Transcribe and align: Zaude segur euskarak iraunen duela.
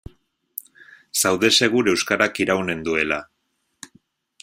Zaude 1.23 1.53
segur 1.59 1.91
euskarak 1.93 2.43
iraunen 2.47 2.85
duela. 2.89 3.25